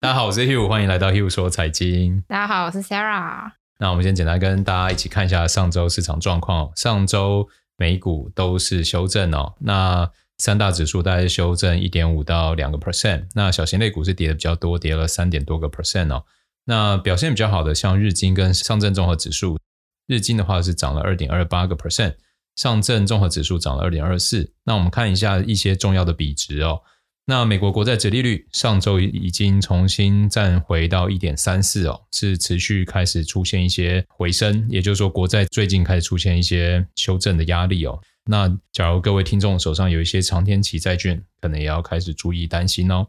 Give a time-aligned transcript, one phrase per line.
[0.00, 2.22] 大家好，我是 Hugh，欢迎来到 Hugh 说财经。
[2.28, 3.50] 大家好，我是 Sarah。
[3.80, 6.70] 那我们先简单跟大家一起看一下上周市场状况。
[6.76, 13.26] 上周美股都是修正哦，那三大指数大概是修正一点五到两个 percent。
[13.34, 16.24] 那小型类股是跌的比较多，跌了三点多个 percent 哦。
[16.66, 19.58] 那表现比较好的像日经跟上证综合指数，
[20.06, 22.14] 日经的话是涨了二点二八个 percent，
[22.54, 24.52] 上证综合指数涨了二点二四。
[24.62, 26.82] 那我们看一下一些重要的比值哦。
[27.30, 38.00] 那美国国债殖利率上周已经重新站回到一点三四哦，是持续开始出现一些回升，也就是说国债最近开始出现一些修正的压力哦。
[38.24, 43.06] 那假如各位听众手上有一些长天期债券，可能也要开始注意担心哦。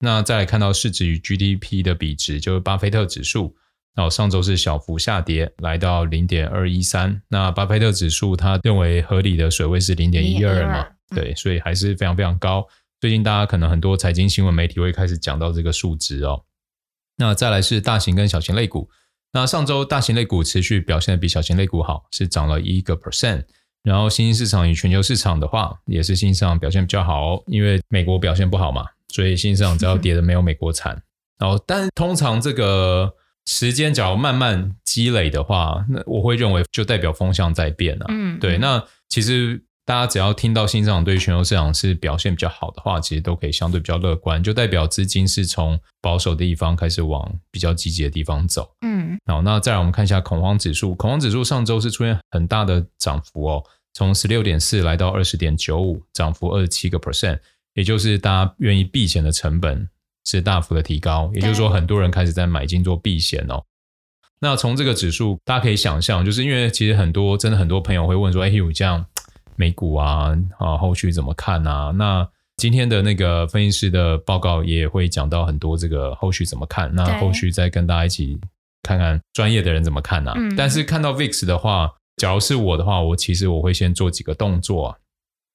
[0.00, 3.54] 那再来看到市值与 GDP 的比值，就是巴菲特指数，
[3.94, 7.22] 那上周是小幅下跌，来到零点二一三。
[7.28, 10.88] 那巴菲特指数他认为合理的水位是零点一二嘛？
[11.14, 12.66] 对，所以还是非常非常高。
[13.04, 16.42] 最近大家可能很多财经新闻媒体会开始讲到这个数值哦。
[17.18, 18.88] 那再来是大型跟小型类股。
[19.34, 23.44] 那上周大型类股持续表现的比小型类股好，是涨了一个 percent。
[23.82, 31.02] 然后新兴市场与全球市场的话，也是新兴市场表现比较好哦，因为美国表现不好嘛，所以新兴市场只要跌的没有美国惨。
[31.38, 33.12] 然后，但通常这个
[33.44, 38.06] 时间假如慢慢积累的话，那我会认为就代表风向在变啊。
[38.08, 38.56] 嗯，对。
[38.56, 39.62] 那其实。
[39.86, 48.74] 大家只要听到新市场对全球市场是表现比较好的话，其实都可以相对比较乐观，就代表资金是从保守的地方开始往比较积极的地方走。
[48.80, 57.38] 嗯，好，那再来我们看一下恐慌指数，恐慌指数上周是出现很大的涨幅哦，从十六点四来到二十点九五，涨幅二十七个 percent，
[57.74, 59.86] 也就是大家愿意避险的成本
[60.24, 63.62] 是大幅的提高，也就是说很多人开始在买进做避险哦。
[64.40, 69.04] 那从这个指数，大家可以想象，就是因为其实很多真的很多朋友会问说，哎，有这样。
[69.56, 71.90] 美股啊，啊，后续怎么看啊？
[71.96, 76.88] 那今天的那个分析师的报告也会讲到很多这个后续怎么看。
[76.94, 78.38] 那后续再跟大家一起
[78.82, 80.34] 看看专业的人怎么看啊。
[80.56, 84.96] 但是看到 VIX 的话，假如是我的话，我其实我会先做几个动作啊，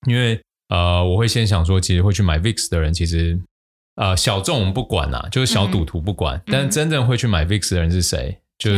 [0.08, 3.40] 因为呃，我会先想说，其实会去买 VIX 的人，其实
[3.96, 8.38] 呃小众我们不管啊，就是小赌徒不管，但真正会去买 VIX 的人是谁？
[8.58, 8.78] 就是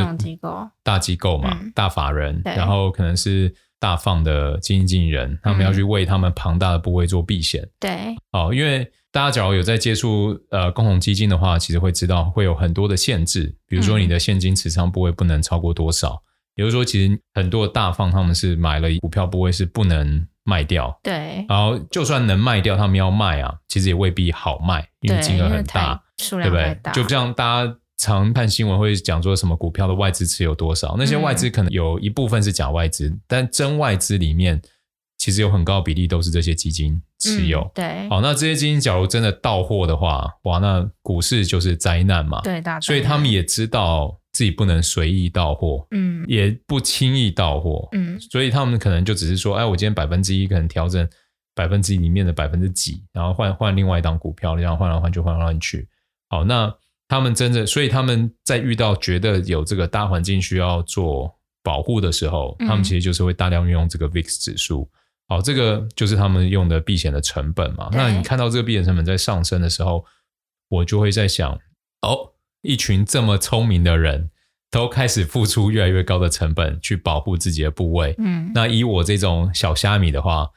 [0.83, 3.51] 大机构嘛，大法人，然后可能是。
[3.81, 7.67] 大放的基金经理人，他们要去为他们庞大的部位做避险。
[7.79, 16.21] 对，哦，因为大家假如有在接触呃共同基金的话，其实会知道会有很多的限制，比如说你的现金持仓部位不能超过多少，嗯、
[16.57, 20.95] 也就是说，其实很多的大放他们是买了股票部位是不能卖掉。
[21.01, 25.99] 对，然后就算能卖掉，他们要卖啊，其实也未必好卖，因为金额很大，
[26.29, 26.79] 对不对？
[26.93, 27.77] 就这样大家。
[28.01, 30.95] 常看新闻会讲说什么股票的外资持有多少？
[30.97, 34.59] 那些外资可能有一部分是假外资，嗯、但真外资里面
[35.19, 37.61] 其实有很高比例都是这些基金持有。
[37.61, 42.41] 嗯、对，好，那这些基金假如真的到货的话，哇，那股市就是灾难嘛。
[42.41, 42.81] 对，大。
[42.81, 51.07] 所以他们也知道自己不能随意到货，嗯，也不轻易到货，嗯，所以他们可能就只是说，哎，我今天百分之一可能调整
[51.53, 55.87] 百分之一里面的百分之几，然后换换另外一档股票，这样换来换去换来换去。
[56.27, 56.75] 好，那。
[57.11, 61.29] 他们真的，所以他们在遇到觉得有这个大环境需要做
[61.61, 64.89] 保护的时候，他们其实就是会大量运用这个 VIX 指数。
[65.27, 67.89] 好，这个就是他们用的避险的成本嘛。
[67.91, 70.05] 那你看到这个避险成本在上升的时候，
[70.69, 71.51] 我就会在想，
[72.01, 74.29] 哦，一群这么聪明的人
[74.69, 78.15] 都开始付出越来越高的成本去保护自己的部位。
[78.19, 80.49] 嗯，那以我这种小虾米的话。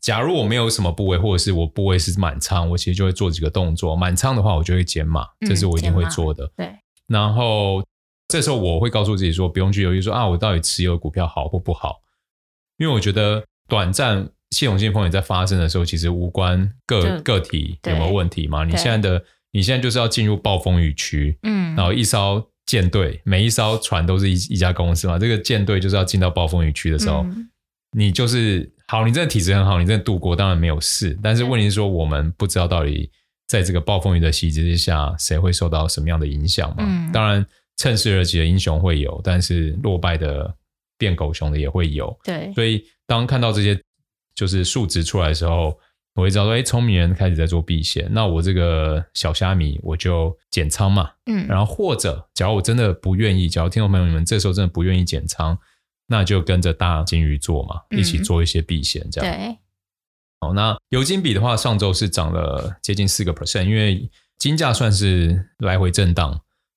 [0.00, 3.96] 假如我没有什么部位，或者是我部位是满仓，我其实就会做几个动作。
[3.96, 6.50] 满仓的话，我就会减码，这是我一定会做的。
[6.56, 6.70] 对。
[7.06, 7.82] 然后
[8.28, 11.96] 这时候我会告诉自己说，不用去犹豫说啊，我到底持有股票好或不好？
[12.76, 18.64] 因为我觉得短暂系统性风险在发生的时候，其实无关个个体有没有问题嘛。
[18.64, 25.18] 你现在的你现在就是要进入暴风雨区，嗯，然后一艘舰队，每一艘船都是一一家公司嘛。
[25.18, 27.50] 这个舰队就是要进到暴风雨区的时候，嗯、
[27.92, 28.72] 你就是。
[28.90, 31.14] 好，你这个体质很好，你真的度过当然没有事。
[31.22, 33.10] 但是问题是说，我们不知道到底
[33.46, 36.76] 在这个暴风雨的袭击之下，谁会受到什么样的影响嘛？
[36.78, 37.44] 嗯、当然，
[37.76, 40.50] 趁势而起的英雄会有，但是落败的
[40.96, 42.18] 变狗熊的也会有。
[42.24, 43.78] 对，所以当看到这些
[44.34, 45.78] 就是数值出来的时候，
[46.14, 51.10] 我会知道说，哎，聪明人开始在做避险，那我这个小虾米我就减仓嘛。
[51.26, 55.58] 嗯，然后或者，假如我真的不愿意，假如听众朋友你们这时候真的不愿意减仓。
[56.08, 59.32] 那就跟着大金鱼做嘛，一起做一些避险，这样。
[59.32, 59.58] 嗯、对。
[60.40, 66.30] 好，那油金比的话，上周是涨了接近四个 percent，因为金价算是来回震荡，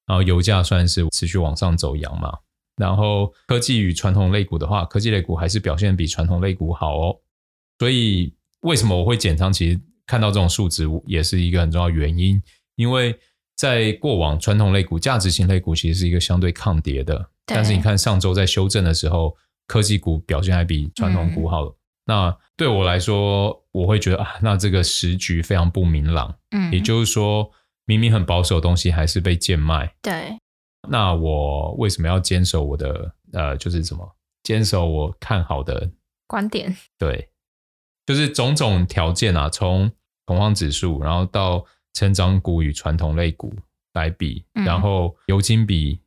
[0.06, 2.38] 然后油价算是持续往上走扬嘛。
[2.76, 7.16] 然后科技与传统类股的话，科技类股还是表现比传统类股好哦。
[7.78, 9.54] 所以为什么我会减仓？
[9.54, 12.42] 其实看到这种数值也是一个很重要原因，
[12.76, 13.16] 因为
[13.56, 19.36] 在过往传统类股、价值型类股其实是一个相对抗跌的，但是你看上周在修正的时候，
[19.68, 21.66] 科技股表现还比传统股好。
[21.66, 26.36] 嗯、那对我来说，我会觉得啊，那这个时局非常不明朗。
[26.52, 27.52] 嗯，也就是说，
[27.86, 29.94] 明明很保守的东西还是被贱卖。
[30.02, 30.38] 对，
[30.90, 35.92] 那我为什么要坚守我的呃，就是什么坚守我看好的
[36.28, 36.76] 观点？
[36.98, 37.30] 对，
[38.06, 39.92] 就是种种条件啊，从
[40.26, 41.66] 恐慌指数，然后到。
[41.94, 43.54] 成长股与传统类股
[43.96, 46.00] 来比，嗯、然后油金比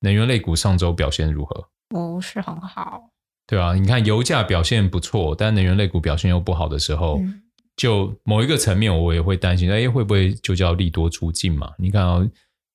[0.00, 1.68] 能源类股上周表现如何？
[1.88, 3.10] 不是很好，
[3.46, 7.42] 对啊，你看油价表现不错，但能源类股表现又不好的时候，嗯、
[7.76, 11.72] 就某一个层面，我也会担心，哎，会不会就叫利多出尽嘛？
[11.78, 12.28] 你看哦，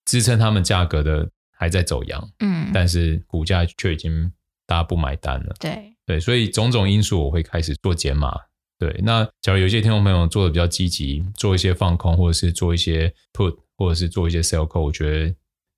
[0.05, 4.31] 支撑他们价格的还在走阳，嗯，但是股价却已经
[4.67, 8.37] 大家不买单了，对对，所以种种因素，我会开始做减码。
[8.77, 15.33] 对，那假如有些听众朋友做的比较积极，做一些放空，或者是做一些 put，或者是做一些 sell call，我觉得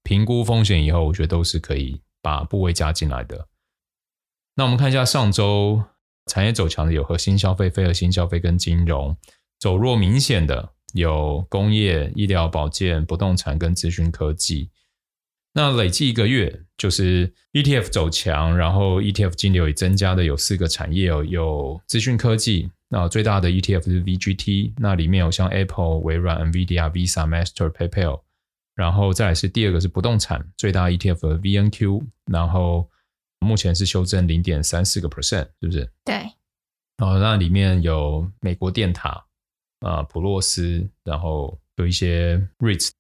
[0.07, 3.50] 评估风险以后，我觉得都是可以把部位加进来的。
[4.56, 5.83] 那我们看一下上周
[6.27, 9.18] 产业走强的有核心消费、非核心消费跟金融，
[9.59, 14.69] 走弱明显的有工业、医疗保健、不动产跟资讯科技。
[15.51, 22.71] 那累计一个月就是 ETF 走强，然后 ETF 金流也增加的有四个产业哦，有资讯科技。
[22.88, 28.21] 那最大的 ETF 是 VGT，那里面有像 Apple、微软、NVIDIA、Visa、Master、PayPal，
[28.77, 32.88] 然后再来是第二个是不动产，最大 ETF 的 VNQ，然后
[33.39, 35.91] 目前是修正零点三四个 percent，是不是？
[36.06, 36.15] 对。
[37.00, 39.09] 哦，那里面有美国电塔
[39.79, 42.91] 啊、呃，普洛斯，然后有一些 REITs，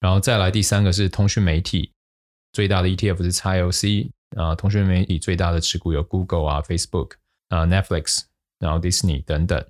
[0.00, 1.92] 然后再来第三个是通讯媒体，
[2.52, 7.16] 最大的 ETF 是 XLC 啊、呃，通讯媒体最大的持股有 Google 啊、Facebook
[7.48, 8.22] 啊、呃、Netflix。
[8.60, 9.64] 然后 Disney 等等，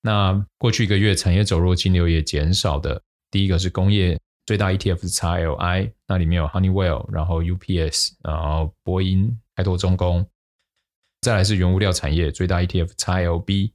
[0.00, 3.02] 那过去一个月产业走弱，金流也减少的。
[3.28, 4.16] 第一个是工业，
[4.46, 10.26] 最大 ETF 是 XLI，那里面有 Honeywell，然后 UPS，然后波音、开拓重工。
[11.22, 13.72] 再来是原物料产业，最大 ETF XLB，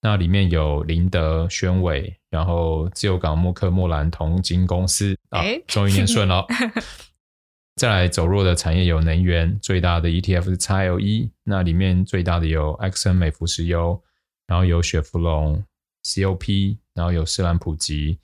[0.00, 6.46] 那里面有林德、宣伟，然后自由港、默克、莫兰、同金公司啊，终于念顺了。
[7.74, 14.00] 再来走弱的产业有能源，最大的 ETF 是 XLE，那里面最大的有埃克森美孚石油，
[14.46, 15.64] 然后有雪佛龙
[16.04, 18.20] COP，然后有斯兰普吉，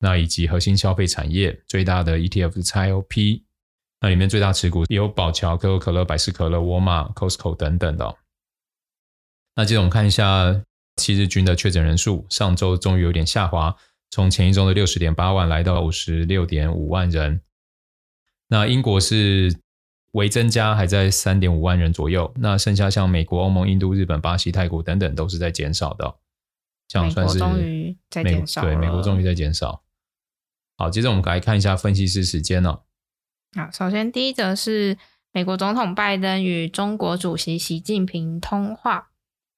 [0.00, 3.42] 那以及核心消费产业最大的 ETF 是 XLP，
[4.00, 8.16] 那里面最大持股有宝桥、可口可乐、百事可乐、沃尔玛、Costco 等等的哦。
[9.56, 10.62] 那接着我们看一下
[10.96, 13.76] 七日均的确诊人数，上周终于有点下滑，
[14.10, 17.40] 从前一周的六十点八万来到五十六点五万人。
[18.46, 19.58] 那英国是
[20.12, 22.32] 微增加，还在三点五万人左右。
[22.36, 26.16] 那剩下像美国、欧盟、印度、日本、巴西、泰国等等，都是在减少的。
[26.86, 28.62] 这样算是终于在减少。
[28.62, 29.82] 对，美国终于在减少。
[30.78, 32.82] 好，接着我们来看一下分析师时间哦。
[33.56, 34.96] 好，首先第一则是
[35.32, 39.10] 美国总统拜登与中国主席习近平通话。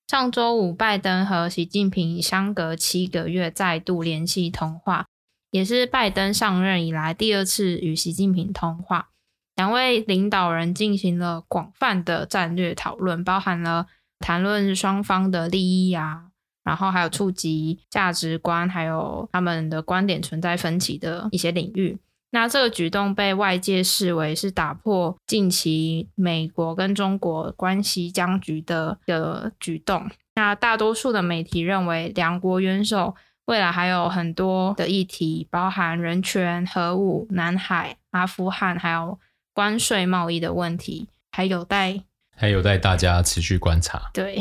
[0.08, 5.06] 上周五，拜登和习近平相隔七个月再度联系通话。
[5.50, 9.10] 也是拜登上任以来第二次与习近平通话，
[9.56, 13.88] 两位领导人进行了广泛的战略讨论，包含了
[14.20, 16.29] 谈论双方的利益啊，
[16.70, 21.98] 然后还有触及价值观，还有他们的观点存在分歧的一些领域。
[22.30, 30.08] 那这个举动被外界视为是打破近期美国跟中国关系僵局的一个举动。
[30.36, 33.16] 那大多数的媒体认为，两国元首。
[33.46, 39.18] 未来还有很多的议题，包含人权、核武、南海、阿富汗，还有
[39.52, 42.04] 关税、贸易的问题，还有待
[42.36, 44.08] 还有待大家持续观察。
[44.14, 44.38] 对，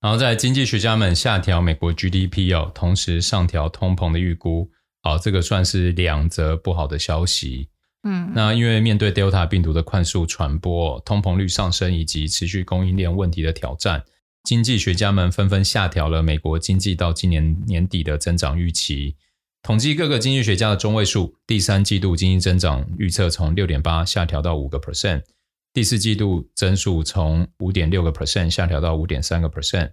[0.00, 4.70] 然后在经济学家们下调美国 GDP 哦，同时上调通膨的预估，
[5.02, 7.68] 好，这个算是两则不好的消息。
[8.04, 14.02] 嗯，那因为面对 Delta 病毒的快速传播、通膨率上升以及持续供应链问题的挑战。
[14.44, 19.16] 经济学家们纷纷下调了美国经济到今年年底的增长预期。
[19.62, 25.24] 统计各个经济学家的中位数，第三季度经济增长预测从六点八下调到五个 percent，
[25.72, 29.92] 第四季度增速从五点六个 percent 下调到五点三个 percent。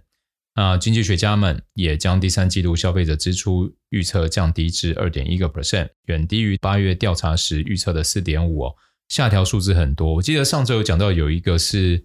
[0.54, 8.74] 那经济学家们也将第三季度消费者支出预测降低至二点一个 percent，远低于八月调查时预测的四点五哦。
[9.08, 12.04] 下调数字很多，我记得上周有讲到有一个是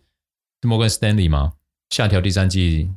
[0.62, 1.54] 摩根斯丹利吗？
[1.90, 2.90] 下调第三季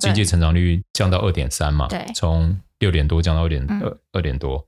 [0.00, 4.66] 经济成长率降到二点三嘛，对，从六点多降到二点二二点多，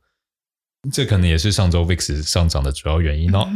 [0.93, 3.49] 这可能也是上周 VIX 上涨的主要原因哦。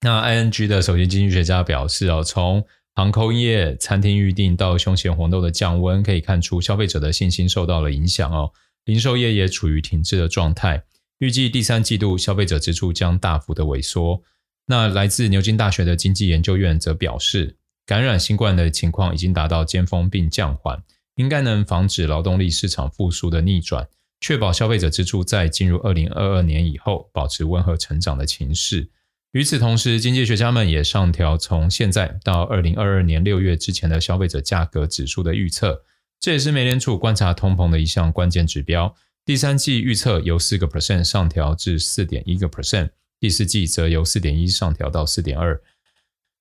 [0.00, 2.64] 那 ING 的首席经济学家表示哦，从
[2.94, 8.52] 航空业、餐厅预订到休闲活动的降温，可以看出消费者的信心受到了影响哦。
[8.84, 10.82] 零售业也处于停滞的状态，
[11.18, 14.22] 预计第三季度消费者支出将大幅的萎缩。
[14.66, 20.82] 那来自牛津大学的经济研究院则表示，感染新冠的情况已经达到尖峰并降缓，
[21.16, 23.88] 应该能防止劳动力市场复苏的逆转，
[24.20, 28.88] 确保消费者支出在进入二零二二年以后保持温和成长的情势。
[29.32, 35.82] 与此同时，经济学家们也上调从现在到二零二二年六月之前的消费者价格指数的预测，
[36.18, 38.94] 这也是美联储观察通膨的一项关键指标。
[39.26, 42.88] 第三季预测由四个 percent 上调至四点一个 percent。
[43.20, 45.60] 第四季则由四点一上调到四点二。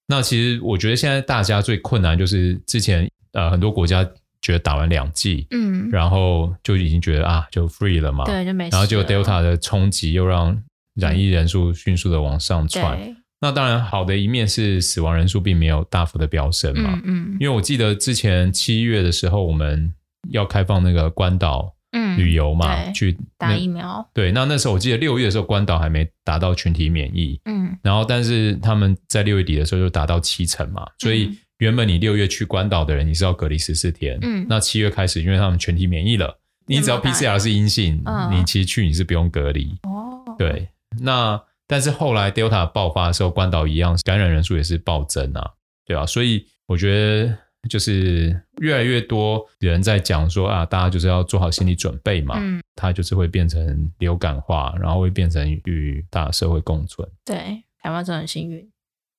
[0.08, 4.10] 那其实我觉得现在大家最困难就是之前呃很多国家
[4.42, 8.70] 觉得打完两季，嗯，然后就已经觉得啊就 free 了嘛，对，就没事。
[8.72, 10.64] 然后就 Delta 的冲击又让
[10.98, 13.00] 染疫人数迅速的往上窜。
[13.02, 19.94] 嗯、那当然好的一面是死亡人数并没有大幅的飙升嘛，嗯，嗯，因为我记得之前七月的时候我们
[20.32, 21.74] 要开放那个关岛。
[21.94, 24.06] 嗯，旅游嘛，去打疫苗。
[24.14, 27.40] 对，那那时候我记得六月的时候，关岛还没达到群体免疫。
[27.46, 34.20] 嗯，然后但是他们在六月底的时候就达到七成嘛，所以原本你六月去关岛的人，你是要隔离十四天。
[34.22, 36.38] 嗯，那七月开始，因为他们全体免疫了，
[36.68, 39.78] 你只要 PCR 是阴性，你其实去你是不用隔离。
[39.84, 40.68] 哦，对，
[41.00, 45.52] 那但是后来 Delta 爆发的时候，关岛一样感染人数也是暴增啊，
[45.86, 46.06] 对吧？
[46.06, 46.94] 所以我觉
[47.26, 47.38] 得。
[47.68, 52.36] 就是越来越多人在讲说啊，大家就是要做好心理准备嘛。
[52.38, 57.06] 嗯，它就是会变成流感化，然后会变成与大社会共存。
[57.26, 58.66] 对，台湾真的很幸运。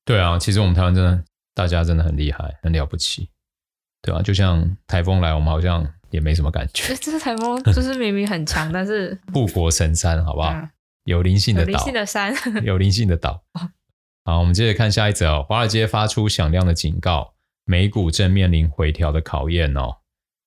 [0.06, 1.22] 对啊，其实我们台湾真的，
[1.52, 3.28] 大家真的很厉害，很了不起。
[4.00, 6.94] 对啊，就像台风来，我们好像也没什么感觉。
[6.96, 10.52] 这台风就是明明很强，但是护国神山，好不好？
[10.52, 10.70] 嗯、
[11.10, 12.34] 有灵性的岛，有灵性的山，
[12.64, 13.42] 有灵性的岛。
[14.24, 15.46] 好，我们接着看下一则哦。
[15.48, 17.34] 华尔街发出响亮的警告。
[17.64, 19.98] 美股正面临回调的考验哦。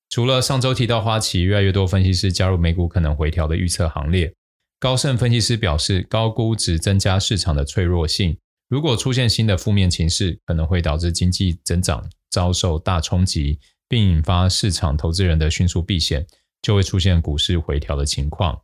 [0.09, 4.33] 除了上周提到花旗，越来越多分析师加入美股可能回调的预测行列。
[4.79, 8.35] 高盛分析师表示，高估值增加市场的脆弱性。
[8.67, 16.25] 如果出现新的负面情势，可能会导致经济增长遭受大冲击，并引发市场投资人的迅速避险，
[16.63, 18.59] 就会出现股市回调的情况。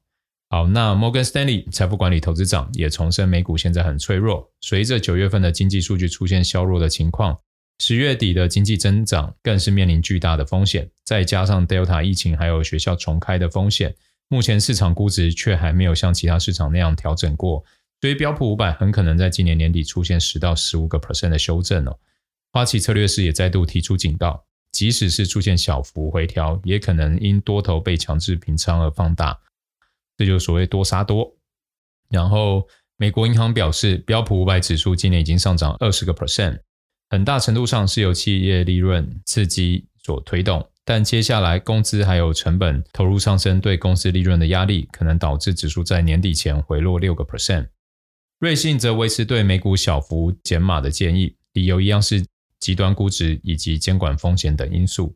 [0.50, 4.50] 好，那摩根斯丹利财富管理投资长也重申，美股现在很脆弱。
[4.62, 7.38] 随着九月份的经济数据出现削弱的情况。
[7.80, 13.94] 十月底的经济增长更是面临巨大的风险，再加上 Delta 疫情还有学校重开的风险，
[14.30, 17.63] 目前市场估值却还没有像其他市场那样调整过，
[18.01, 21.96] 所以标普五百很可能在今年年底出现十到十五个 percent 的修正哦。
[22.51, 29.38] 花旗策略师也再度提出警告，即使是出现小幅回调，也可能因多头被强制平仓而放大，
[30.18, 31.36] 这就是所谓多杀多。
[32.10, 36.60] 然后美国银行表示，标普五百指数今年已经上涨二十个 percent。
[37.10, 47.70] 很大程度上是由企业利润刺激所推动，但接下来工资还有成本投入上升，对公司利润的压力可能导致指数在年底前回落六个 percent。
[48.40, 52.26] 瑞信则维持对美股小幅减码的建议，理由一样是
[52.60, 55.16] 极端估值以及监管风险等因素。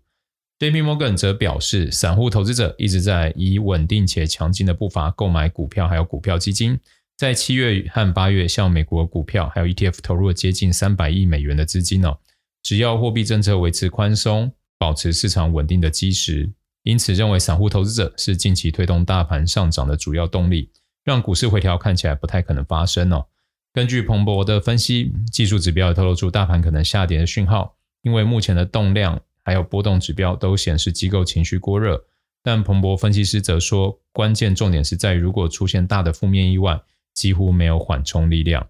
[0.62, 6.80] JP Morgan 则表示，散户投资者一直在以稳定且强劲的步伐购买股票，还有股票基金。
[7.18, 12.16] 在七月和八月，向美国股票还有 ETF 投入了接近三百亿美元的资金哦。
[12.62, 16.52] 只要货币政策维持宽松，保持市场稳定的基石，
[16.84, 20.70] 因此认为散户投资者是近期推动大盘上涨的主要动力，
[21.04, 23.26] 让股市回调看起来不太可能发生哦。
[23.74, 32.06] 根据彭博的分析，技术指标也透露出大盘可能下跌的讯号，因为目前的动量还有波动指标都显示机构情绪过热。
[32.44, 36.82] 但彭博分析师则说，关键重点是在于如果出现大的负面意外。
[37.14, 38.70] 几乎没有缓冲力量，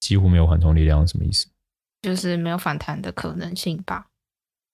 [0.00, 1.46] 几乎没有缓冲力量，什么意思？
[2.00, 4.06] 就是没有反弹的可能性吧？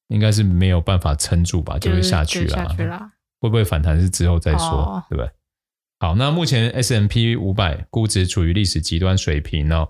[0.07, 2.49] 应该是没有办法撑住吧，就会下去了。
[2.51, 3.11] 下去了，
[3.43, 5.29] 会不会反弹是之后再说，哦、对不对？
[5.99, 9.89] 好，那目前 S M P 五百估值处于历史极端水平哦，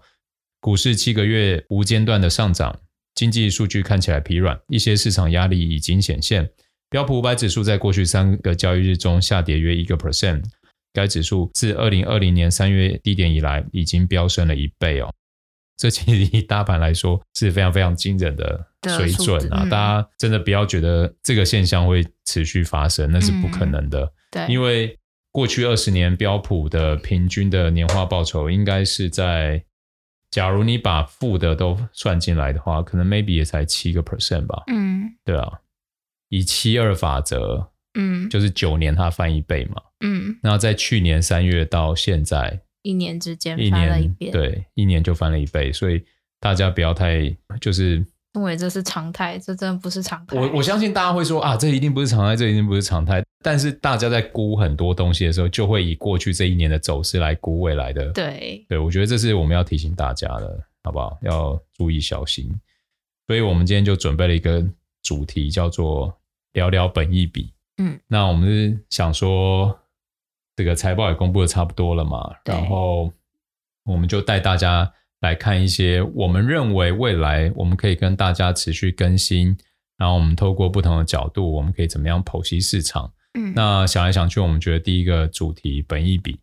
[0.58, 2.80] 股市七个月无间断的上涨，
[3.22, 6.50] 经济数据看起来疲软，一些市场压力已经显现。
[6.90, 10.42] 标普五百指数在过去三个交易日中下跌约一个 percent。
[10.92, 15.08] 该指数自二零二零年三月低点以来，已经飙升了一倍哦。
[15.76, 19.64] 这其实以大盘来说是非常非常惊人的水准啊！
[19.66, 24.12] 大家真的不要觉得这个现象会持续发生，那是不可能的。
[24.32, 24.98] 对，因为
[25.30, 29.62] 过去二十年标普的平均的年化报酬，应该是在，
[30.32, 34.64] 假如你把负的都算进来的话，可能 maybe 也才七个 percent 吧。
[34.66, 35.60] 嗯，对啊，
[36.30, 37.68] 以七二法则。
[37.94, 39.82] 嗯，就是九年它翻一倍嘛。
[40.00, 46.02] 嗯，然后在去年三月到现在一年之间翻了一倍，对，一年就翻了一倍，所以
[46.40, 48.02] 大家不要太就是
[48.34, 50.38] 因为这是常态，这真的不是常态。
[50.38, 53.22] 我我相信大家会说啊，这一定不是常态，这一定不是常态。
[53.44, 58.10] 但是大家在估很多东西的时候，就会以过去这一年的走势来估未来的。
[58.12, 61.18] 对对，我觉得这是我们要提醒大家的，好不好？
[61.22, 62.50] 要注意小心。
[63.26, 64.64] 所以我们今天就准备了一个
[65.02, 66.16] 主题，叫做
[66.54, 67.52] 聊聊本益比。
[67.78, 69.78] 嗯，那我们是想说，
[70.56, 73.12] 这个财报也公布的差不多了嘛，然后
[73.84, 74.90] 我们就带大家。
[75.22, 79.56] 来看一些我们认为未来我们可以跟大家持续更新，
[79.96, 83.12] 然后我们透过不同的角度，我们可以怎么样剖析市场？
[83.34, 86.38] 嗯，那想来想去，我们觉得第一个主题本益比，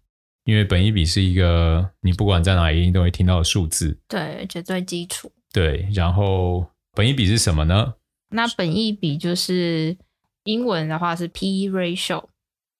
[0.45, 5.31] 因为本益比是一个你不管在哪里一定都会听到的数字，对，绝对基础。
[5.53, 7.93] 对，然后本益比是什么呢？
[8.31, 9.97] 那本益比就是
[10.45, 12.23] 英文的话是 P/E ratio。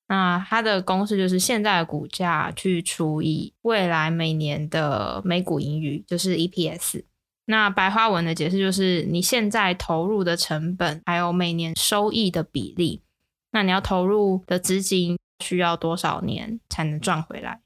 [0.09, 7.03] 那它的公式就是现在的股价去除以未来每年的每股盈余，就是 EPS。
[7.45, 13.03] 那白话文的解释就是你现在投入的成本，还有每年收益的比例。
[13.51, 17.61] 那你要投入的资金需要多少年才能赚回来？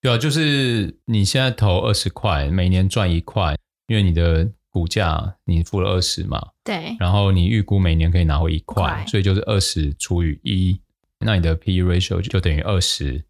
[0.00, 3.56] 对啊，就是你现在投二十块，每年赚一块，
[3.88, 6.50] 因为你的股价你付了二十嘛。
[6.62, 6.96] 对。
[7.00, 10.80] 然后你预估每年可以拿回一块，块所以就是二十除以一。
[11.24, 13.24] 那你的 P/E ratio 就等于二十，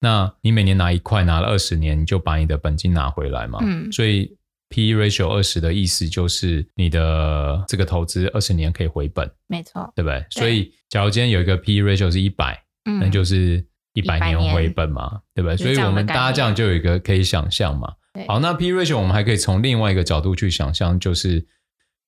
[0.00, 3.58] 那你每年拿一块，拿了二十年，你就把你的本金拿回来嘛。
[3.62, 4.36] 嗯，所以
[4.68, 10.24] P/E ratio 二十的意思就是你的这个投资二十年可以回本，没错，对不对？
[10.30, 15.56] 所以假如今天有一个 P/E ratio 是一百，嗯，那就是一百年回本嘛，对不对？
[15.56, 17.94] 所以我们大家这样就有一个可以想象嘛。
[18.28, 21.46] 好，那 P/E ratio 我们还可以从另外一个角度去想象，就是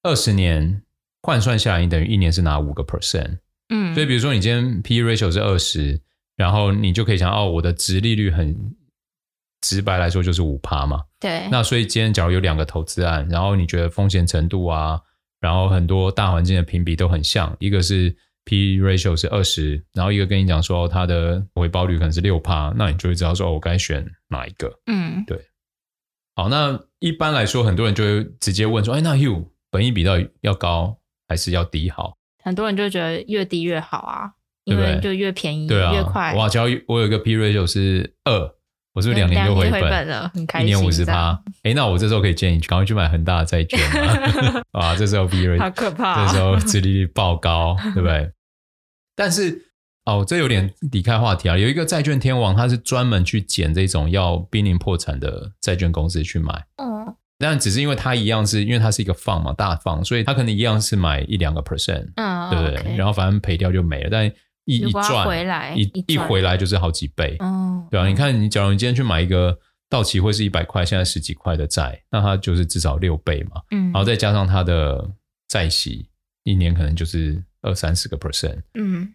[0.05, 0.83] 二十年
[1.23, 3.39] 换算下来，你等于一年是拿五个 percent。
[3.73, 6.01] 嗯，所以比如说你今天 P/E ratio 是二十，
[6.37, 8.55] 然后你就可以想哦，我的值利率很
[9.63, 11.03] 直白来说就是五趴嘛。
[11.19, 11.49] 对。
[11.51, 15.01] 那所以今天假如有两个投资案，然后你觉得风险程度啊，
[15.41, 18.15] 然后很多大环境的评比都很像，一个是
[18.45, 24.71] P/E ratio 是二十，然后一个跟你讲说它的回报率可能是六趴，那你就会知道说我该选哪一个。
[24.87, 25.41] 嗯，对。
[26.35, 32.17] 好，那一般来说，很多人就会直接问说，哎，那 Hugh 本益比到底要高还是要低好？
[32.43, 34.31] 很多人就觉得越低越好啊，
[34.65, 36.35] 因为就越便宜，对对越快。
[36.35, 38.39] 哇，只要我有一个 P ratio 是二，
[38.95, 40.31] 我是不是两年就回本，回本了？
[40.35, 41.41] 很开心，一年五十趴。
[41.63, 44.63] 哎，那我这时候可以建议你赶快去买恒大的债券嘛？
[44.79, 48.31] 啊，这时候 P ratio 好可怕啊，这时候殖利率爆高，对不对？
[49.15, 49.67] 但是
[50.05, 51.57] 哦，这有点离开话题啊。
[51.57, 56.67] 有一个债券天王，他是专门去捡这种要濒临破产的债券公司去买。
[56.77, 56.92] 嗯。
[57.43, 62.97] 但只是因为它一样是因为它是一个放嘛，大放，所以它可能一样是买一两个 percent，嗯，对不对？Okay.
[62.97, 64.33] 然后反正赔掉就没了，但
[64.65, 69.59] 一一赚回来，一一回来就是好几倍，嗯，对啊，你看，你假如你今天去买一个
[69.91, 75.05] 到期会是一百块，现在十几块的债，那它就是至少六倍嘛，嗯，然后再加上它的
[75.49, 76.09] 债息，
[76.45, 79.13] 一年可能就是二三十个 percent，嗯，对。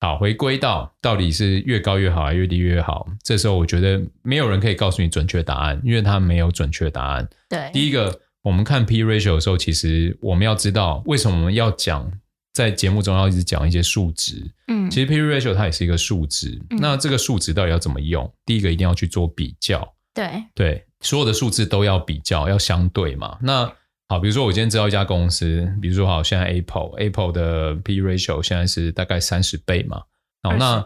[0.00, 3.06] 好，回归到到底是越高越好还是越低越好？
[3.22, 7.28] 这时候我觉得没有人可以告诉你准确答案，因为它没有准确答案。
[7.50, 12.10] 对，第一个，我们看 P ratio 的时候，其实我们要知道为什么我们要讲
[12.54, 14.50] 在节目中要一直讲一些数值。
[14.68, 16.58] 嗯，其实 P ratio 它也是一个数值。
[16.70, 18.32] 嗯，那这个数值到底要怎么用？
[18.46, 19.86] 第一个一定要去做比较。
[20.14, 23.38] 对对，所有的数字都要比较，要相对嘛。
[23.42, 23.70] 那
[24.10, 30.02] 好，比如说我今天知道一家公司，比如说好，现在 Apple，Apple 的 P ratio 现在是大概三十倍嘛。
[30.42, 30.84] 好，那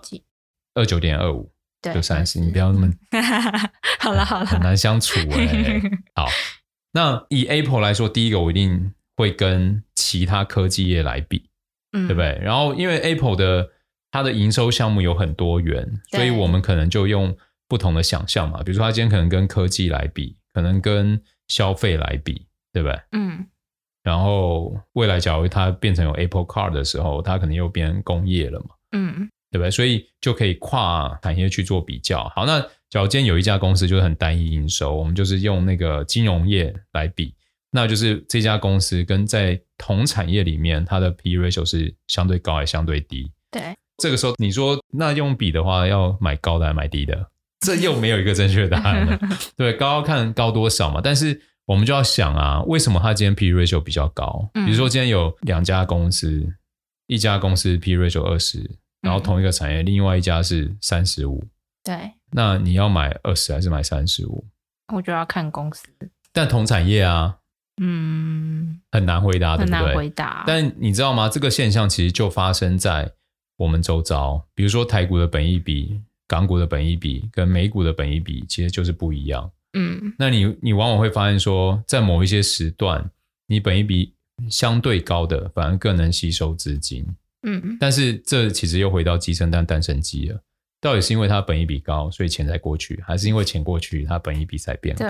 [0.74, 2.92] 二九点二五，就三十，你不要那么
[3.98, 5.80] 好了好了，很难相处哎、欸。
[6.14, 6.28] 好，
[6.92, 11.48] 那以 Apple 来说，第一个我一定会跟其他科技业来比，
[11.92, 12.38] 嗯，对不对？
[12.42, 13.70] 然后因为 Apple 的
[14.10, 17.34] 它的营收项目有很多元，所以我们可能就用
[17.68, 18.62] 不同的想象嘛。
[18.62, 22.46] 比如说，它今天可能跟科技来比，可能跟消费来比。
[22.74, 23.00] 对不对？
[23.12, 23.46] 嗯，
[24.02, 28.74] 然后未来假如它变成有 Apple Car 的时候，它可能又变成工业了嘛？
[28.90, 29.70] 嗯，对不对？
[29.70, 32.28] 所以就可以跨产业去做比较。
[32.34, 32.60] 好，那
[32.90, 37.32] 假如今天有一家公司就是很单一营收，我们就是用那个金融业来比，
[37.70, 43.30] 那就是这家公司跟在同产业里面它的 P ratio 是相对高还是相对低？
[43.52, 47.30] 对，这个时候你说那用比的话，要买高的还是买低的？
[47.60, 49.18] 这又没有一个正确答案了。
[49.56, 51.40] 对，高要看高多少嘛，但是。
[51.66, 54.50] 我们就要想啊，为什么它今天 P ratio 比较高？
[54.52, 56.54] 比如说今天有两家公司，嗯、
[57.06, 61.42] 一家公司 P ratio 二十，然后同一个产业，嗯、另外一家是三十五。
[61.82, 64.44] 对，那你要买二十还是买三十五？
[64.92, 65.86] 我就要看公司。
[66.32, 67.38] 但同产业啊，
[67.80, 69.78] 嗯，很难回答，对不对？
[69.78, 70.44] 很难回答。
[70.46, 71.28] 但你知道吗？
[71.28, 73.10] 这个现象其实就发生在
[73.56, 79.50] 我们周遭，比如说台股的本益比、港股的本益比跟美股的本益比，其实就是不一样。
[79.74, 83.10] 嗯，那你你往往会发现说，在某一些时段，
[83.46, 84.14] 你本一比
[84.48, 87.06] 相对高的，反而更能吸收资金。
[87.46, 90.40] 嗯，但是这其实又回到鸡生蛋，蛋生鸡了。
[90.80, 95.08] 到底是因为它本一比高，所以钱才过去，还是因为钱过去，它本一比才变高？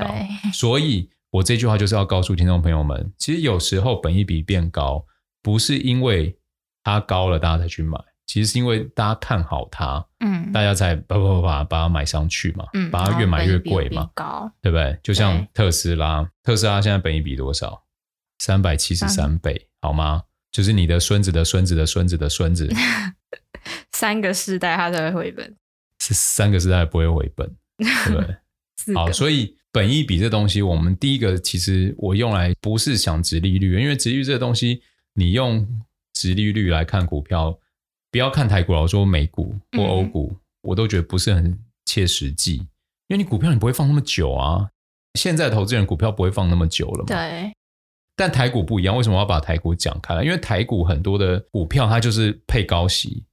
[0.52, 5.04] 所以我这句话就是要告诉听众朋友们，其实有时候本一比变高，
[5.42, 6.36] 不是因为
[6.84, 14.98] 它高了大家才去买，其实是因为大家看好它，嗯，大家才把把把把它买上去嘛，嗯，把它越买越贵嘛，高，对不对？
[15.02, 17.84] 就像特斯拉，特斯拉现在本益比多少？
[18.38, 20.22] 三百七十三倍，好吗？
[20.50, 22.68] 就是你的孙子的孙子的孙子的孙子，
[23.92, 25.56] 三个世代它才会回本，
[26.00, 27.46] 是三个世代不会回本，
[27.78, 28.36] 对不对？
[28.94, 34.82] 好，所以本益比这东西，我们第一个其实我用来不是想值利率，因为值利率这个东西，
[35.14, 35.66] 你用
[36.12, 37.58] 值利率来看股票，
[38.14, 42.58] 不要看台股，我说美股或欧股，嗯、我都觉得不是很切实际，
[43.08, 44.70] 因为你股票你不会放那么久啊，
[45.14, 47.52] 现在投资人股票不会放那么久了嘛，对。
[48.14, 50.22] 但台股不一样，为什么要把台股讲开来？
[50.22, 53.24] 因为台股很多的股票它就是配高息，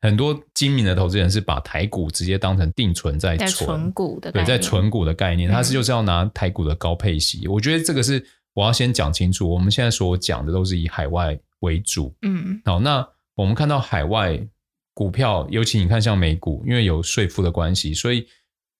[0.00, 7.42] 很多精明的投资人是把台股直接当成定存在存，股的对，在存股的概念，它是就是要拿台股的高配息。
[7.44, 8.24] 嗯、我觉得这个是
[8.54, 9.46] 我要先讲清楚。
[9.46, 13.06] 我们现在所讲的都是以海外为主，嗯，好，那
[13.40, 14.38] 我们看到海外
[14.94, 18.26] 股票，尤其你看像美股，因为有税负的关系，所以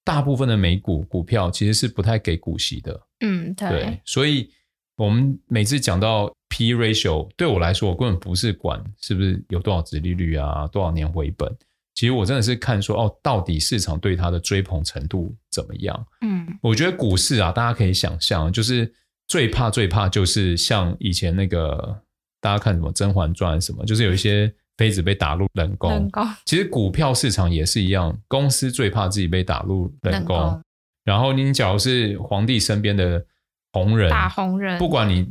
[0.05, 4.51] 大部分的美股股票其实是不太给股息的，嗯，对，对所以。
[4.97, 11.51] 我们每次讲到 P ratio，对我来说，我根本不是管是不是有多少殖利率啊，多少年回本。
[11.95, 16.07] 其实我真的是看说，哦，到底市场对它的追捧程度怎么样？
[16.21, 18.93] 嗯，我觉得股市啊，大家可以想象，就是
[19.27, 21.99] 最怕最怕就是像以前那个
[22.41, 25.91] 大家看什么《甄嬛传》什么，就是有一些妃子被打入冷宫。
[25.91, 26.27] 冷宫。
[26.47, 30.37] 其实股票市场也是一样，公司最怕自己被打入冷宫。
[30.37, 30.63] 冷宫。
[31.05, 33.25] 然后你假如是皇帝身边的。
[33.73, 35.29] 红人，大红人，不管你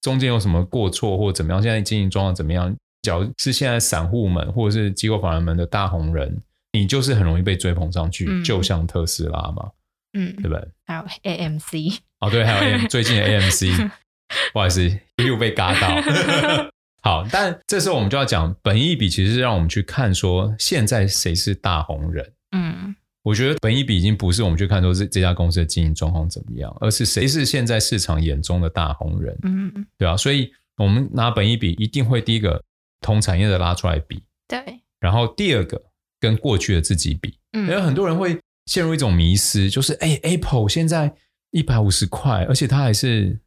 [0.00, 6.40] 中间有什么过错或怎么样，现在经营状况怎么样，假如是现在散户们或者是机构法人们的大红人，
[6.72, 9.72] 你就是很容易被追捧上去，嗯、就像特斯拉嘛，
[10.12, 10.68] 嗯，对不对？
[10.86, 13.90] 还有 AMC，哦，对，还有 AM, 最近的 AMC，
[14.52, 16.02] 不好意思，又被嘎到。
[17.02, 22.94] 好，但这时候我们就要讲，本益比其实是让我们去看说，现在谁是大红人，嗯。
[23.22, 32.64] 我觉得本益比已经不是我们去看说这这家公司的经营状况怎么样，而是谁是现在市场眼中的大红人，嗯，对啊，所以我们拿本益比一定会第一个
[33.02, 35.78] 同产业的拉出来比，对，然后第二个
[36.18, 41.14] 跟过去的自己比，嗯，因为很多人会陷入一种迷失，就是哎，Apple 现在
[41.50, 43.38] 一百五十块，而且它还是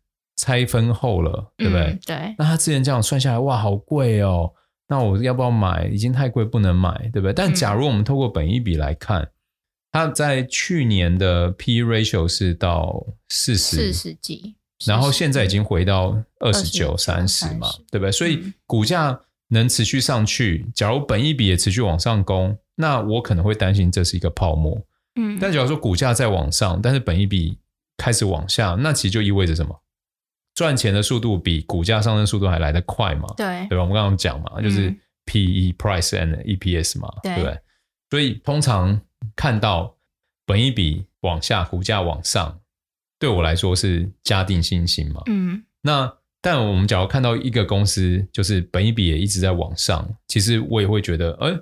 [0.43, 1.84] 拆分后了，对不对？
[1.84, 4.51] 嗯，对，那他之前这样算下来，哇，好贵哦，
[4.89, 5.88] 那我要不要买？
[5.88, 7.32] 已经太贵，不能买，对不对？
[7.34, 9.29] 但假如我们透过本一比来看。
[9.95, 14.56] 它在去年的 P ratio 是到四十，四十几，
[14.88, 18.12] 然后现在已经回到二十九、三十嘛，对不对？
[18.12, 24.82] 所以股价能持续上去，假如本一比也持续往上攻，那我可能会担心这是一个泡沫。
[25.15, 27.60] 嗯，但假如说股价在往上，但是本一比
[27.95, 29.79] 开始往下，那其实就意味着什么？
[30.55, 33.27] 赚钱的速度比股价上升速度还来得快嘛？
[33.37, 33.81] 对，对吧？
[33.81, 34.89] 我们刚刚讲嘛，就是
[35.25, 37.59] PE price and EPS 嘛，对不对？
[38.09, 39.01] 所以通常。
[39.37, 39.95] 看到
[40.45, 42.59] 本一比往下，股价往上，
[43.17, 45.21] 对我来说是加定信心嘛。
[45.27, 51.57] 嗯，那但我们假如看到一个公司，就是本一比也一直在往上，其实我也会觉得，哎，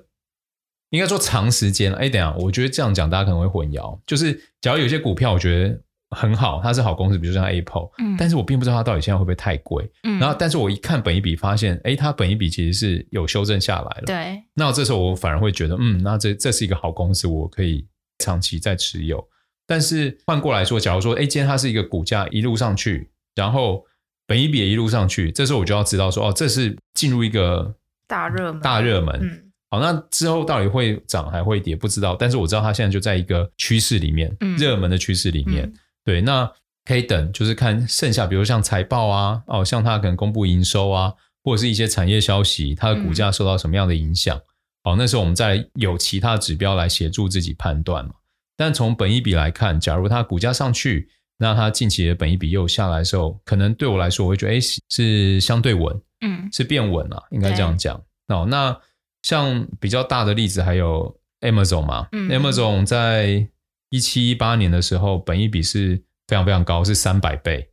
[0.89, 3.99] 应该说长时间，哎，等下，我觉得这样讲大家可能会混淆。
[4.07, 5.79] 就是假如有些股票我觉得
[6.11, 9.89] 很好，它是好公司，比如说像 Apple，嗯，但是我并不知道它到底现在会不会太贵。
[10.03, 14.03] 嗯，然后但是我一看本一比，发现，哎，它本一比其实是有修正下来了。
[14.05, 17.87] 对，那这时候我反而会觉得，嗯，那这这是一个好公司，我可以。
[18.23, 19.27] 长期在持有，
[19.65, 23.83] 但是换过来说，假如说，哎，今天它是一个股价一路上去，然后
[24.27, 27.73] 本一比也一路上去，这时候我就要知道说，哦，这是进入一个
[28.07, 29.19] 大热门，大热门。
[29.23, 32.15] 嗯，好，那之后到底会涨还会跌，不知道。
[32.15, 35.65] 但是我知道它现在就在一个趋势里面，嗯，热门的趋势里面。
[35.65, 36.51] 嗯，对，那
[36.85, 44.37] 可以等，就是看剩下，比如像财报啊，哦，像它可能公布营收啊，或者是一些产业消息，它的股价受到什么样的影响。
[44.37, 44.41] 嗯
[44.83, 48.15] 好，那时候我们再有其他指标来协助自己判断嘛。
[48.57, 54.59] 但从本一比来看，假如它股价上去，那它近期的本一比又下来的时候，可能对我来说，我会觉得，哎，
[54.89, 57.95] 是相对稳，嗯，是变稳了，应该这样讲。
[58.29, 58.75] 哦，那
[59.21, 63.47] 像比较大的例子还有 Amazon 嘛，嗯，Amazon 在
[63.91, 67.69] 一七一八年的时候，本益比是非常非常高，是三百倍。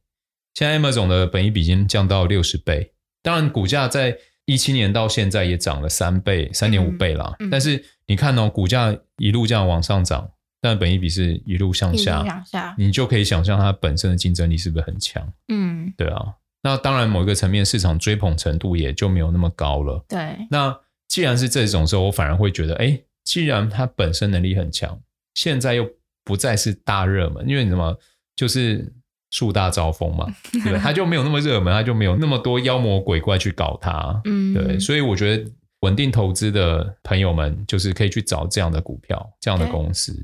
[0.52, 4.18] 现在 Amazon 的本益比已经降到六十倍，当然股价在。
[4.48, 7.36] 一七年到现在也涨了三倍、三点五倍啦。
[7.38, 10.26] 嗯嗯、但是你看哦，股价一路这样往上涨，
[10.62, 15.30] 但本益比是一路向下，向下，你就可以想象它本身的竞争力是不是很强？
[15.48, 16.36] 嗯，对啊。
[16.62, 20.02] 那当然，某一个层面市场追捧程度也就没有那么高了。
[20.08, 20.38] 对。
[20.50, 20.74] 那
[21.08, 24.98] 既然是这种时候，我反而会觉得，哎，既然它本身能力很强，
[25.34, 25.86] 现在又
[26.28, 27.98] 不再是大热门，因为你怎么
[28.36, 28.92] 就是
[29.30, 30.26] 树大招风嘛，
[30.62, 30.78] 对吧？
[30.82, 34.20] 它就没有那么热门，它就没有那么多妖魔鬼怪去搞它。
[34.26, 34.78] 嗯，对。
[34.78, 40.14] 所以我觉得稳定投资的朋友们，就是可以去找这样的股票、这样的公司。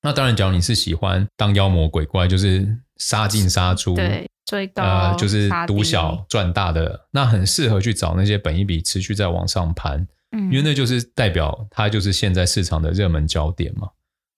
[0.00, 4.26] 那当然，假如你是喜欢当妖魔鬼怪，就是杀进杀出，对。
[4.44, 13.88] 最高呃，就是赌小赚大的，那很适合去找那些本一比持续在往上攀，嗯，因为那就是代表它就是现在市场的热门焦点嘛。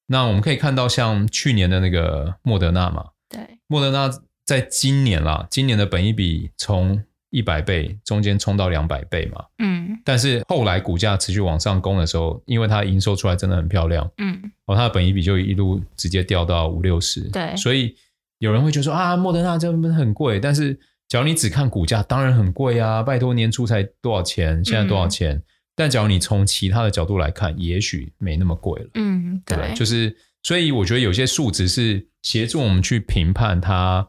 [0.06, 4.10] 那我们可以看到，像去年的那个莫德纳嘛，对，莫德纳
[4.44, 17.96] 在今年啦，今年的本益比从一百倍中间冲到两百倍嘛，嗯，但是后来股价持续往上攻的时候，因为它营收出来真的很漂亮，嗯，哦，它的本益比就一路直接掉到五六十，对，所以。
[18.38, 23.02] 有人会觉得说啊，莫德纳这边很贵，但是假如你只看股价，当然很贵啊！
[23.02, 25.36] 拜托，年初才多少钱，现在多少钱？
[25.36, 25.42] 嗯、
[25.76, 28.90] 但假如你从其他的角度来看，也许没那么贵了。
[28.94, 34.08] 嗯，对，对，就是所以我觉得有些数值是协助我们去评判它。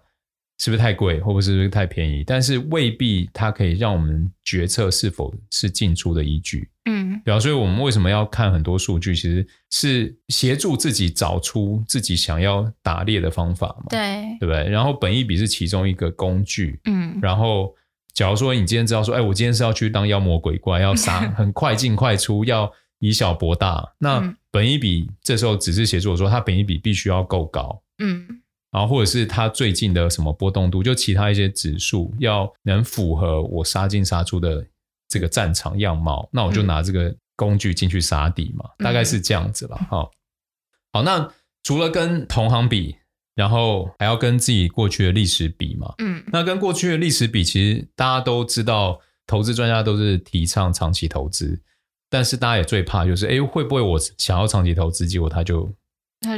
[0.57, 2.23] 是不是太贵，或者是不是太便宜？
[2.23, 6.69] 但是未必它可以让我们决策是否是进出的依据。
[6.85, 9.13] 嗯，对啊，所以我们为什么要看很多数据？
[9.13, 13.87] 其实是协助自己找出自己想要打猎的方法嘛。
[13.89, 14.63] 对，对不对？
[14.69, 16.79] 然后本益比是其中一个工具。
[16.85, 17.75] 嗯，然后
[18.15, 27.83] 假如说你今天知道说，哎，我今天是要去当妖魔鬼怪，要杀 很快进快出，要以小博大，那本一比这时候只是协助我说，它本一比必须要够高。
[27.99, 28.41] 嗯。
[28.71, 34.65] 然后或者是它最近的什么波动度，就其他一些指数要能符合我杀进杀出的
[35.07, 39.77] 这个战场样貌，那我就拿这个工具进去杀敌嘛，嗯、大概是这样子了。
[39.89, 40.11] 好，
[40.91, 41.29] 好，那
[41.63, 42.97] 除了跟同行比，
[43.35, 45.93] 然后还要跟自己过去的历史比嘛。
[45.99, 51.61] 嗯，那跟过去的历史比，其实大家都知道，投资专家都是提倡长期投资，
[52.09, 55.71] 但是大家也最怕就是，哎，会不会我想要长期投资，结果它就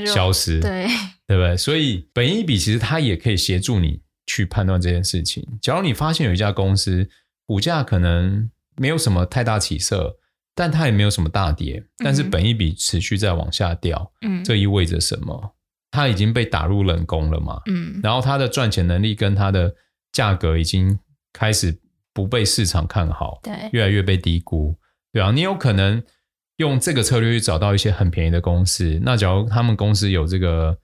[0.05, 0.59] 消失？
[0.59, 0.87] 对。
[1.27, 1.57] 对不对？
[1.57, 5.45] 所以本益比其实它也可以协助你去判断这件事情。
[5.61, 7.09] 假如你发现有一家公司
[7.45, 10.15] 股价可能没有什么太大起色，
[10.55, 15.56] 但它也没有什么大跌，但是本益比持续在往下掉，嗯，这意味着什么？
[15.91, 19.73] 它已经被打入冷宫了嘛，嗯，然后他的赚钱能力跟他的
[20.11, 20.97] 价格已经
[21.33, 21.77] 开始
[22.13, 24.75] 不被市场看好，对，越来越被低估，
[25.11, 26.03] 对啊，你有可能
[26.57, 28.99] 用这个策略去找到一些很便宜的公司。
[29.03, 30.77] 那假如他们公司有这个。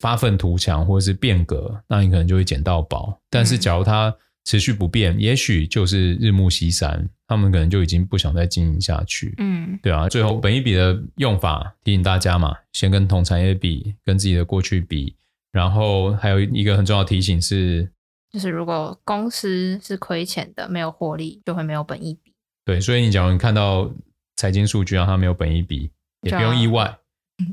[0.00, 3.20] 发愤图强或者是变革，那你可能就会捡到宝。
[3.30, 4.12] 但是，假如它
[4.44, 9.34] 持续不变，嗯、也许就是日暮西山，他们可能就已经不想再经营下去。
[9.38, 10.08] 嗯，对啊。
[10.08, 15.14] 最后，本一笔的用法提醒大家嘛，先跟同产业比，跟自己的过去比。
[15.52, 17.90] 然后还有一个很重要的提醒是，
[18.32, 22.32] 就是如果公司是亏钱的，没有获利，就会没有本一笔。
[22.64, 23.92] 对，所以你假如你看到
[24.36, 25.90] 财经数据让它没有本一笔，
[26.22, 26.96] 也不用意外。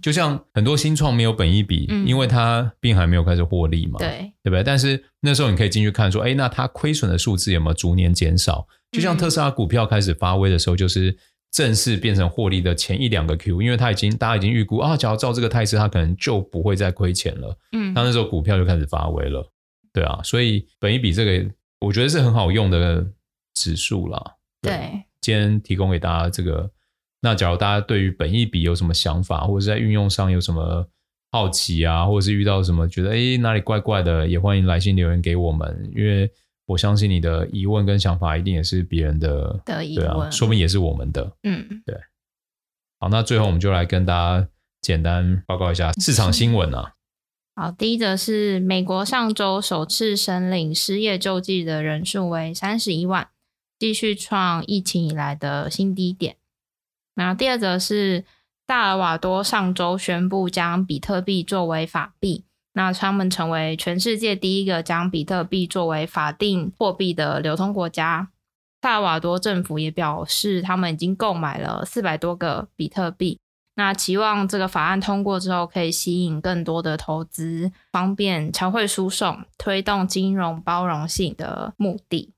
[0.01, 4.63] 就像很多新创没有本一比，嗯、因为它并还没有开始获利嘛，对，对不对？
[4.63, 8.67] 但是那时候你可以进去看说，哎，那它亏损的数字有没有逐年减少？
[8.91, 11.15] 就像特斯拉股票开始发威的时候，就是
[11.51, 17.57] 正式变成获利的前一两个 Q，因为它已经大家已经预估啊，假如照这个态势，它可能就不会再亏钱了。
[17.71, 19.47] 嗯，那那时候股票就开始发威了，
[19.93, 21.49] 对啊，所以本一比这个
[21.81, 23.05] 我觉得是很好用的
[23.53, 24.23] 指数啦。
[24.61, 26.69] 对，对，今天提供给大家这个。
[27.21, 30.87] 那假如大家对于本益比有什么想法，或者是在运用上有什么
[31.31, 36.31] 好奇啊，或者是遇到什么觉得诶哪里怪怪的，也欢迎来信留言给我们，因为
[36.65, 41.31] 我相信你的疑问跟想法一定也是别人的的疑问，啊，说不定也是我们的。
[41.43, 41.95] 嗯，对。
[42.99, 44.47] 好，那最后我们就来跟大家
[44.81, 46.93] 简单报告一下市场新闻啊。
[47.55, 53.29] 好，第一则是美国上周首次申领失业救济的人数为三十一万，
[53.77, 56.37] 继续创疫情以来的新低点。
[57.15, 58.23] 那第二则是
[58.65, 68.29] 萨尔瓦多上周宣布将比特币作为法币，那他们成为全世界第一个将比特币作为法定货币的流通国家。
[68.81, 73.37] 萨尔瓦多政府也表示，他们已经购买了四百多个比特币，
[73.75, 82.33] 那期望这个法案通过之后，可以吸引更多的投资，方便侨汇输送，推动金融包容性的目的。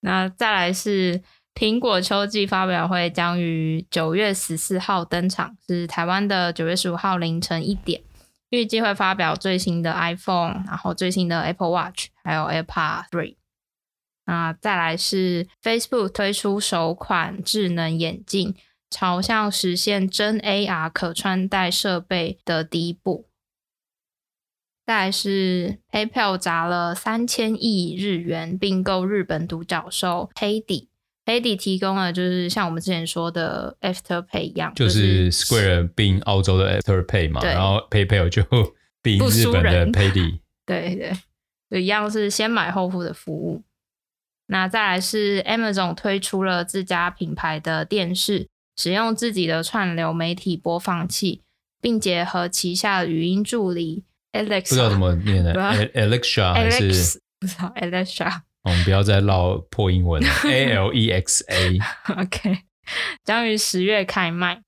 [0.00, 1.22] 那再来是。
[1.54, 8.02] 苹果秋季发表会将于九月十四号登场，是台湾的九月十五号凌晨一点，
[8.48, 13.36] 预计会发表最新的 iPhone，然后最新的 Apple Watch，还有 AirPods 3。
[14.26, 18.54] 那再来是 Facebook 推出首款智能眼镜，
[18.88, 23.26] 朝向实现真 AR 可穿戴设备的第一步。
[24.86, 30.89] 再来是 PayPal 砸了三千亿日元并购日本独角兽 Hedy
[31.24, 38.42] Paidy，Paidy 提供了就是像我们之前说的 Afterpay 一样，就是 Square 并澳洲的 Afterpay 嘛，然后 PayPal 就
[39.02, 41.12] 并日本的 Paidy， 对对，
[41.70, 43.62] 就一样是先买后付的服务。
[44.46, 51.42] 那再来是 Amazon 推出了自家品牌的电视，使用自己的串流媒体播放器，
[51.80, 54.02] 并结合旗下的语音助理。
[54.32, 55.54] Alexa, 不知道怎么念的，
[55.94, 58.40] Alexa 还是不知道 Alexa。
[58.62, 61.78] 我们不要再唠破英文了， A L E X A。
[62.20, 62.58] OK，
[63.24, 64.60] 将于十月开卖。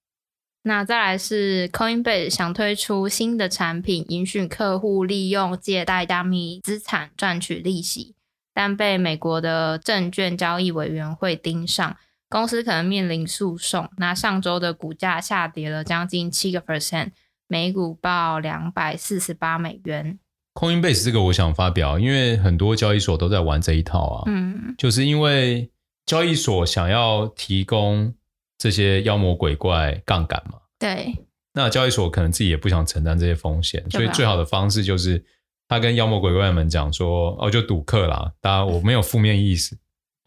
[0.65, 8.15] 那再来是 Coinbase 想推出新的产品，允许客户利用借贷加密资产赚取利息，
[8.55, 11.97] 但被美国的证券交易委员会盯上，
[12.29, 13.91] 公司可能面临诉讼。
[13.99, 17.11] 那上周的股价下跌了将近七个 percent。
[17.49, 20.19] 每股报两百四十八美元。
[20.55, 24.23] Coinbase 这个我想发表，因为很多交易所都在玩这一套啊。
[24.27, 25.71] 嗯，就是因为
[26.07, 28.15] 交易所想要提供
[28.59, 30.59] 这些妖魔鬼怪杠杆嘛。
[30.79, 31.15] 对。
[31.55, 35.23] 那交易所可能自己也不想承担这些风险，所以最好的方式就是
[35.69, 39.77] 他跟妖魔鬼怪们讲说：“哦，就赌客啦，当然我没有负面意思，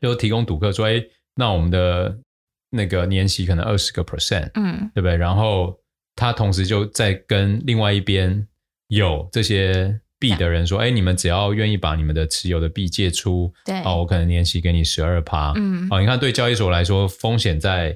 [0.01, 1.03] 就提供赌客说，哎，
[1.35, 2.17] 那我们的
[2.69, 5.15] 那个年息可能二十个 percent，嗯，对不对？
[5.15, 5.79] 然后。
[6.17, 8.47] 他同时就在跟另外一边
[8.87, 15.53] 有这些币的人说：“哎，你们只要愿意把你们的持有的币借出，对，哦，我可能年息给你十二趴。
[15.55, 17.95] 嗯，哦，你看对交易所来说，风险在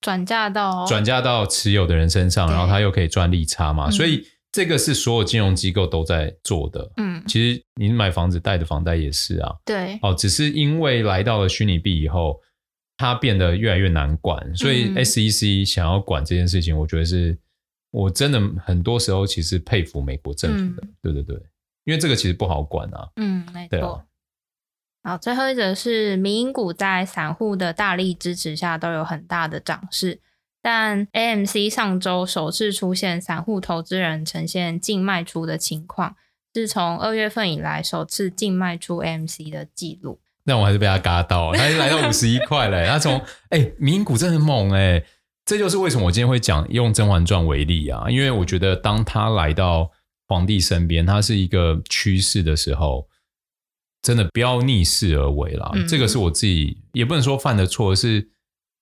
[0.00, 6.92] 转嫁到转嫁到持有的人身上，然后他又可以赚利差嘛，所以这个是所有金融机构都在做的。
[6.98, 12.40] 嗯，其实你买房子贷的房贷也是啊，对，哦，只是因为来到了虚拟币以后，
[12.96, 17.36] 它变得越来越难管，所以 SEC 想要管这件事情，我觉得是。
[17.96, 21.40] 我真的很多时候其实佩服美国政府的，嗯、对对对，
[21.84, 23.08] 因为这个其实不好管啊。
[23.16, 24.04] 嗯，没错。
[25.02, 30.20] 啊、好，最后一则是民营股在散户的大力支持下都有很大的涨势，
[30.62, 36.16] 但 AMC 上周首次出现散户投资人呈现净卖出的情况，
[36.54, 40.20] 是从二月份以来首次净卖出 AMC 的记录。
[40.46, 42.86] 那我还是被他嘎到，他来到五十一 块嘞。
[42.86, 43.20] 他从
[43.50, 45.06] 哎，民营股真的很猛哎、欸。
[45.46, 49.90] 这就是为什么我今天会讲用《甄嬛传》为例啊，因为我觉得当他来到
[50.28, 53.08] 皇帝身边，它是一个趋势的时候，
[54.02, 55.70] 真的不要逆势而为啦。
[55.74, 58.28] 嗯、这个是我自己也不能说犯的错，是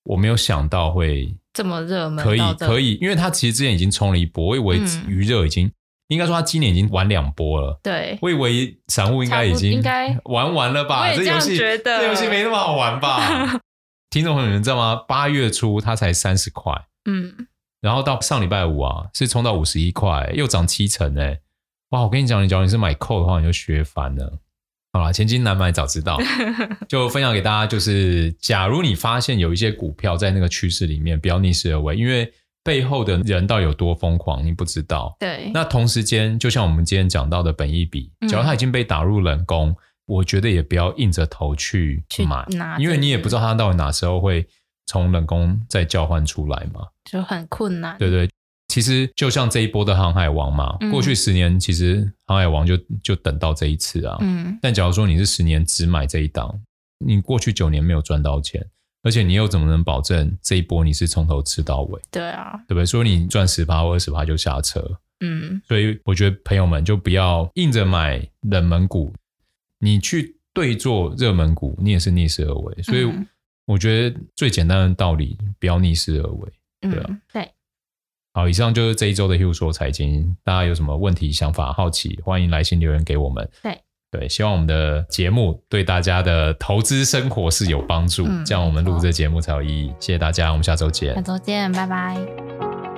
[0.04, 5.72] 我没有想到会这么热门，可以可以，因为他其实之前已经冲了一波，我以为余热已经、嗯、
[6.08, 7.78] 应该说他今年已经玩两波了。
[7.82, 9.82] 对，我以为散户应该已经
[10.24, 11.14] 玩完了吧？
[11.14, 13.60] 这游戏这游戏没那么好玩吧？
[14.10, 14.96] 听众朋友们，你知道吗？
[15.08, 16.72] 八月初它才三十块，
[17.04, 17.46] 嗯，
[17.82, 21.38] 然后到上礼拜五啊，是冲到五十一块，又涨七成哎！
[21.90, 24.38] 哇，我跟你讲，你假如你是买 call 的话，你就学烦了。
[24.94, 26.18] 好啦，千金难买早知道，
[26.88, 32.32] 就分享给大家，就是假如你发现有一些股票在那个趋势里面，不要逆势而为，因为
[32.64, 35.14] 背后的人到底有多疯狂，你不知道。
[35.18, 35.50] 对。
[35.52, 39.68] 那同时间，就像我们今天讲到的本一比，假如它已经被打入冷宫。
[39.70, 44.44] 嗯我觉得也不要硬着头去买，去因为你也不知道它到底哪时候会
[44.92, 47.96] 从冷宫再交换出来嘛，就很困难。
[47.96, 48.28] 对对，
[48.68, 54.18] 其实就像这一波的航海王嘛，嗯、过去十年其实航海王就就等到这一次啊。
[54.20, 54.58] 嗯。
[54.60, 56.60] 但假如说你是十年只买这一档，
[56.98, 58.62] 你过去九年没有赚到钱，
[59.02, 61.98] 而且你又怎么能保证这一波你是从头吃到尾？
[62.10, 62.84] 对啊，对不对？
[62.84, 64.98] 说你赚十趴或二十趴就下车。
[65.20, 65.62] 嗯。
[65.66, 69.10] 所以我觉得朋友们就不要硬着买冷门股。
[69.78, 73.10] 你去对做热门股，你也是逆势而为，所以
[73.66, 77.06] 我觉得最简单的道理，不要逆势而为，对啊。
[77.08, 77.48] 嗯，对。
[78.34, 83.48] 好，以上就是这一周的 Hugh 说财经，大家有什么问题、想法、好奇，欢迎来信留言给我们。
[83.62, 83.78] 对
[84.10, 89.88] 对，希望我们的节目对大家的投资生活是有帮助，嗯，这样我们录这节目才有意义。
[90.00, 91.14] 谢谢大家，我们下周见。
[91.14, 92.91] 下周见，拜拜。